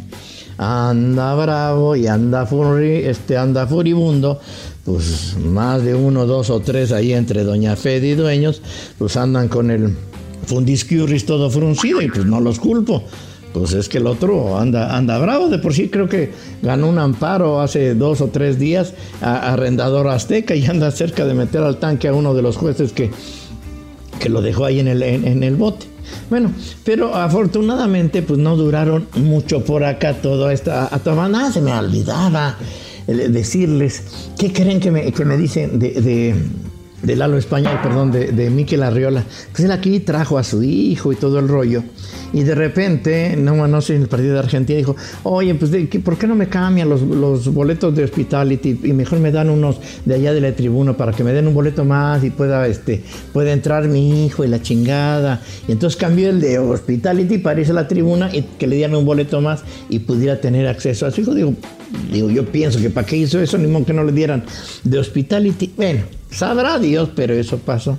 anda 0.57 1.35
bravo 1.35 1.95
y 1.95 2.07
anda, 2.07 2.47
este, 2.81 3.37
anda 3.37 3.67
furibundo. 3.67 4.39
Pues 4.85 5.37
más 5.39 5.83
de 5.83 5.95
uno, 5.95 6.25
dos 6.25 6.49
o 6.49 6.59
tres 6.59 6.91
ahí 6.91 7.13
entre 7.13 7.43
Doña 7.43 7.77
Fede 7.77 8.09
y 8.09 8.15
dueños, 8.15 8.61
pues 8.97 9.15
andan 9.15 9.47
con 9.47 9.71
el 9.71 9.95
fundiscurris 10.45 11.25
todo 11.25 11.49
fruncido 11.49 12.01
y 12.01 12.09
pues 12.09 12.25
no 12.25 12.41
los 12.41 12.59
culpo. 12.59 13.03
Pues 13.53 13.71
es 13.73 13.87
que 13.87 13.99
el 13.99 14.07
otro 14.07 14.57
anda, 14.57 14.97
anda 14.97 15.19
bravo. 15.19 15.47
De 15.47 15.59
por 15.59 15.73
sí 15.73 15.87
creo 15.87 16.09
que 16.09 16.31
ganó 16.61 16.89
un 16.89 16.97
amparo 16.97 17.61
hace 17.61 17.93
dos 17.93 18.19
o 18.19 18.27
tres 18.27 18.59
días 18.59 18.93
a 19.21 19.53
Arrendador 19.53 20.07
Azteca 20.07 20.55
y 20.55 20.65
anda 20.65 20.89
cerca 20.91 21.25
de 21.25 21.35
meter 21.35 21.61
al 21.61 21.77
tanque 21.77 22.07
a 22.07 22.13
uno 22.13 22.33
de 22.33 22.41
los 22.41 22.57
jueces 22.57 22.91
que 22.91 23.11
que 24.23 24.29
lo 24.29 24.41
dejó 24.41 24.63
ahí 24.63 24.79
en 24.79 24.87
el, 24.87 25.03
en, 25.03 25.43
el 25.43 25.57
bote. 25.57 25.85
Bueno, 26.29 26.53
pero 26.85 27.13
afortunadamente 27.13 28.21
pues 28.21 28.39
no 28.39 28.55
duraron 28.55 29.05
mucho 29.17 29.65
por 29.65 29.83
acá 29.83 30.13
todo 30.13 30.49
esta 30.49 30.87
a 30.89 30.99
toda 30.99 31.27
nada 31.27 31.51
se 31.51 31.59
me 31.59 31.73
olvidaba 31.73 32.57
eh, 33.05 33.13
decirles 33.29 34.03
qué 34.39 34.53
creen 34.53 34.79
que 34.79 34.91
me, 34.91 35.11
que 35.11 35.25
me 35.25 35.35
dicen 35.35 35.77
de, 35.77 35.91
de, 35.99 36.35
de 37.01 37.15
Lalo 37.17 37.37
Español, 37.37 37.77
perdón, 37.83 38.13
de, 38.13 38.31
de 38.31 38.49
Miquel 38.49 38.81
Arriola. 38.81 39.25
Pues 39.51 39.65
él 39.65 39.71
aquí 39.71 39.99
trajo 39.99 40.37
a 40.37 40.43
su 40.45 40.63
hijo 40.63 41.11
y 41.11 41.17
todo 41.17 41.39
el 41.39 41.49
rollo 41.49 41.83
y 42.33 42.43
de 42.43 42.55
repente, 42.55 43.35
no, 43.37 43.67
no 43.67 43.81
sé, 43.81 43.95
en 43.95 44.01
el 44.01 44.07
partido 44.07 44.33
de 44.33 44.39
Argentina 44.39 44.75
dijo, 44.75 44.95
oye, 45.21 45.53
pues 45.53 45.71
¿por 46.03 46.17
qué 46.17 46.25
no 46.25 46.35
me 46.35 46.49
cambian 46.49 46.89
los, 46.89 47.01
los, 47.01 47.53
boletos 47.53 47.95
de 47.95 48.03
Hospitality 48.03 48.79
y 48.83 48.93
mejor 48.93 49.19
me 49.19 49.31
dan 49.31 49.51
unos 49.51 49.79
de 50.03 50.15
allá 50.15 50.33
de 50.33 50.41
la 50.41 50.55
tribuna 50.55 50.97
para 50.97 51.11
que 51.11 51.23
me 51.23 51.31
den 51.31 51.47
un 51.47 51.53
boleto 51.53 51.85
más 51.85 52.23
y 52.23 52.31
pueda, 52.31 52.65
este, 52.67 53.03
pueda 53.31 53.53
entrar 53.53 53.87
mi 53.87 54.25
hijo 54.25 54.43
y 54.43 54.47
la 54.47 54.61
chingada? 54.61 55.41
Y 55.67 55.73
entonces 55.73 55.95
cambió 55.95 56.29
el 56.29 56.41
de 56.41 56.57
Hospitality 56.57 57.37
para 57.37 57.59
irse 57.59 57.71
a 57.71 57.75
la 57.75 57.87
tribuna 57.87 58.33
y 58.33 58.41
que 58.41 58.65
le 58.65 58.77
dieran 58.77 58.95
un 58.95 59.05
boleto 59.05 59.39
más 59.39 59.63
y 59.87 59.99
pudiera 59.99 60.41
tener 60.41 60.67
acceso 60.67 61.05
a 61.05 61.11
su 61.11 61.21
hijo. 61.21 61.35
Digo, 61.35 61.53
digo 62.11 62.31
yo 62.31 62.45
pienso 62.45 62.79
que 62.79 62.89
para 62.89 63.05
qué 63.05 63.15
hizo 63.17 63.39
eso, 63.39 63.59
ni 63.59 63.67
modo 63.67 63.85
que 63.85 63.93
no 63.93 64.03
le 64.03 64.11
dieran 64.11 64.43
de 64.83 64.97
Hospitality. 64.97 65.73
Bueno, 65.77 66.01
sabrá 66.31 66.79
Dios, 66.79 67.09
pero 67.15 67.35
eso 67.35 67.59
pasó. 67.59 67.95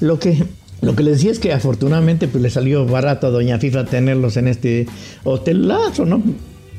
Lo 0.00 0.18
que 0.18 0.44
lo 0.82 0.96
que 0.96 1.04
les 1.04 1.14
decía 1.14 1.30
es 1.30 1.38
que 1.38 1.52
afortunadamente 1.52 2.26
pues 2.28 2.42
le 2.42 2.50
salió 2.50 2.84
barato 2.84 3.28
a 3.28 3.30
Doña 3.30 3.58
FIFA 3.58 3.86
tenerlos 3.86 4.36
en 4.36 4.48
este 4.48 4.86
hotelazo, 5.22 6.04
¿no? 6.04 6.20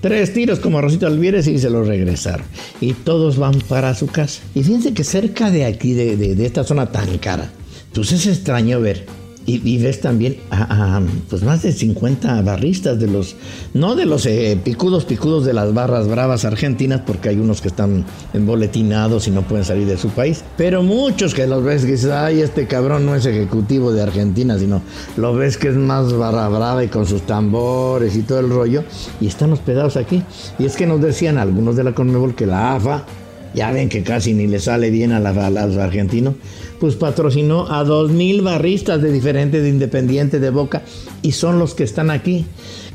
Tres 0.01 0.33
tiros 0.33 0.60
como 0.60 0.81
Rosita 0.81 1.07
Alvírez 1.07 1.48
y 1.48 1.57
se 1.57 1.69
los 1.69 1.88
regresaron. 1.88 2.45
Y 2.81 2.91
todos 2.91 3.38
van 3.38 3.62
para 3.62 3.95
su 3.95 4.07
casa. 4.07 4.41
Y 4.53 4.62
fíjense 4.63 4.93
que 4.93 5.05
cerca 5.05 5.50
de 5.50 5.63
aquí, 5.63 5.93
de, 5.93 6.45
esta 6.45 6.65
zona 6.65 6.91
tan 6.91 7.17
cara, 7.19 7.50
pues 7.93 8.12
es 8.12 8.27
extraño 8.27 8.81
ver 8.81 9.05
y, 9.45 9.77
ves 9.77 10.00
también 10.00 10.38
a, 10.51 11.01
pues 11.29 11.43
más 11.43 11.63
de 11.63 11.71
50 11.71 12.41
barristas 12.43 13.00
de 13.00 13.07
los, 13.07 13.35
no 13.73 13.95
de 13.95 14.05
los 14.05 14.25
eh, 14.25 14.57
picudos, 14.63 15.05
picudos 15.05 15.45
de 15.45 15.53
las 15.53 15.73
barras 15.73 16.07
bravas 16.07 16.45
argentinas, 16.45 17.01
porque 17.05 17.29
hay 17.29 17.38
unos 17.38 17.62
que 17.62 17.67
están 17.67 18.05
emboletinados 18.33 19.27
y 19.27 19.31
no 19.31 19.41
pueden 19.41 19.65
salir 19.65 19.85
de 19.85 19.97
su 19.97 20.09
país, 20.09 20.43
pero 20.55 20.81
muchos 20.81 21.33
que 21.33 21.45
los 21.47 21.63
ves 21.63 21.83
que 21.83 21.91
dices, 21.91 22.12
ay, 22.12 22.41
este 22.41 22.67
cabrón 22.67 23.05
no 23.05 23.15
es 23.15 23.25
ejecutivo 23.25 23.91
de 23.91 24.01
Argentina, 24.01 24.57
sino 24.57 24.81
lo 25.17 25.33
ves 25.35 25.57
que 25.57 25.69
es 25.69 25.75
más 25.75 26.13
barra 26.13 26.47
brava 26.47 26.83
y 26.83 26.88
con 26.88 27.05
sus 27.05 27.23
tambores 27.23 28.15
y 28.15 28.21
todo 28.21 28.39
el 28.39 28.50
rollo, 28.50 28.83
y 29.19 29.27
están 29.27 29.51
hospedados 29.51 29.97
aquí. 29.97 30.23
Y 30.57 30.65
es 30.65 30.75
que 30.75 30.88
nos 30.88 31.01
decían 31.01 31.38
algunos 31.38 31.75
de 31.75 31.83
la 31.83 31.93
Conmebol 31.93 32.35
que 32.35 32.45
la 32.45 32.75
AFA, 32.75 33.05
ya 33.53 33.72
ven 33.72 33.89
que 33.89 34.03
casi 34.03 34.33
ni 34.33 34.48
le 34.48 34.60
sale 34.60 34.89
bien 34.89 35.12
a, 35.12 35.17
a 35.17 35.50
los 35.50 35.77
argentinos, 35.77 36.36
pues 36.79 36.95
patrocinó 36.95 37.72
a 37.72 37.83
dos 37.83 38.12
mil 38.12 38.41
barristas 38.41 39.01
de 39.01 39.12
diferentes, 39.12 39.62
de 39.63 39.69
Independiente, 39.69 40.39
de 40.39 40.50
Boca, 40.50 40.81
y 41.22 41.31
son 41.31 41.60
los 41.60 41.74
que 41.74 41.83
están 41.83 42.12
aquí. 42.12 42.45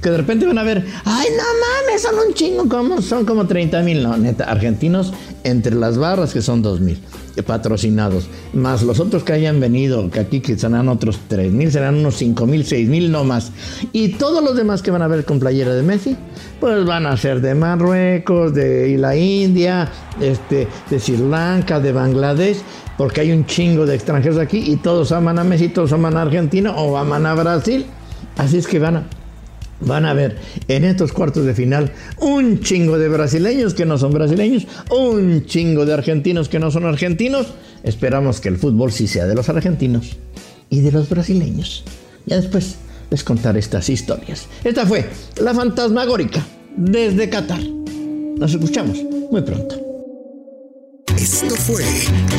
Que 0.03 0.11
de 0.11 0.17
repente 0.19 0.47
van 0.47 0.59
a 0.59 0.63
ver, 0.63 0.85
ay, 1.05 1.29
no 1.37 1.43
mames, 1.43 2.03
son 2.03 2.15
un 2.29 2.35
chingo, 2.35 2.69
como, 2.69 3.03
son 3.03 3.25
como 3.25 3.47
30 3.47 3.83
mil, 3.83 4.03
no, 4.03 4.17
neta, 4.17 4.45
argentinos 4.45 5.13
entre 5.43 5.75
las 5.75 5.99
barras 5.99 6.33
que 6.33 6.43
son 6.43 6.63
dos 6.63 6.81
mil 6.81 6.99
patrocinados, 7.47 8.29
más 8.53 8.83
los 8.83 9.01
otros 9.01 9.25
que 9.25 9.33
hayan 9.33 9.61
venido, 9.61 10.11
que 10.11 10.21
aquí 10.21 10.43
serán 10.57 10.89
otros 10.89 11.21
tres 11.29 11.53
mil, 11.53 11.71
serán 11.71 11.97
unos 11.97 12.17
cinco 12.17 12.47
mil, 12.47 12.65
seis 12.65 12.89
mil 12.89 13.11
no 13.11 13.25
más. 13.25 13.53
Y 13.93 14.11
todos 14.15 14.43
los 14.43 14.57
demás 14.57 14.83
que 14.83 14.91
van 14.91 15.03
a 15.03 15.09
ver 15.09 15.25
con 15.25 15.39
playera 15.39 15.75
de 15.75 15.83
Messi, 15.83 16.17
pues 16.61 16.85
van 16.85 17.07
a 17.07 17.17
ser 17.17 17.41
de 17.41 17.55
Marruecos, 17.55 18.55
de 18.55 18.97
la 18.99 19.17
India, 19.17 19.91
este, 20.21 20.69
de 20.91 21.01
Sri 21.01 21.17
Lanka, 21.17 21.81
de 21.81 21.93
Bangladesh, 21.93 22.59
porque 22.97 23.21
hay 23.21 23.33
un 23.33 23.47
chingo 23.47 23.87
de 23.87 23.95
extranjeros 23.95 24.39
aquí 24.39 24.59
y 24.59 24.77
todos 24.77 25.13
aman 25.13 25.39
a 25.39 25.45
Messi, 25.45 25.69
todos 25.69 25.93
aman 25.93 26.17
a 26.17 26.23
Argentina 26.23 26.73
o 26.73 26.97
aman 26.97 27.27
a 27.27 27.35
Brasil. 27.35 27.87
Así 28.37 28.59
es 28.59 28.67
que 28.67 28.79
van 28.79 28.97
a, 28.97 29.07
van 29.81 30.05
a 30.05 30.15
ver 30.15 30.37
en 30.69 30.85
estos 30.85 31.13
cuartos 31.13 31.45
de 31.45 31.55
final 31.55 31.93
un 32.19 32.61
chingo 32.61 32.99
de 32.99 33.09
brasileños 33.09 33.75
que 33.75 33.87
no 33.87 33.99
son 33.99 34.13
brasileños, 34.13 34.67
un 34.91 35.47
chingo 35.47 35.87
de 35.87 35.95
argentinos 35.95 36.49
que 36.49 36.59
no 36.59 36.71
son 36.71 36.85
argentinos. 36.85 37.49
Esperamos 37.83 38.41
que 38.41 38.49
el 38.49 38.57
fútbol 38.57 38.93
sí 38.93 39.07
sea 39.07 39.27
de 39.27 39.35
los 39.35 39.49
argentinos 39.49 40.17
y 40.71 40.81
de 40.81 40.93
los 40.93 41.09
brasileños. 41.09 41.85
Ya 42.27 42.37
después 42.37 42.77
les 43.11 43.25
contaré 43.25 43.61
estas 43.61 43.89
historias. 43.89 44.47
Esta 44.65 44.87
fue 44.87 45.09
la 45.41 45.55
fantasmagórica 45.55 46.45
desde 46.77 47.29
Qatar. 47.31 47.61
Nos 48.39 48.53
escuchamos 48.53 48.99
muy 49.31 49.43
pronto. 49.43 49.89
Esto 51.17 51.57
fue 51.57 51.85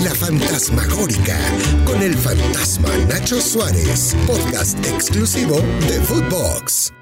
La 0.06 0.16
Fantasmagórica 0.16 1.38
con 1.86 2.02
el 2.02 2.14
fantasma 2.14 2.90
Nacho 3.10 3.42
Suárez, 3.42 4.16
podcast 4.26 4.78
exclusivo 4.86 5.58
de 5.90 6.00
Footbox. 6.00 6.94